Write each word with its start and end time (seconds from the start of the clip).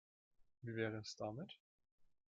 Wie 0.63 0.75
wäre 0.75 0.97
es 0.97 1.15
damit? 1.15 1.59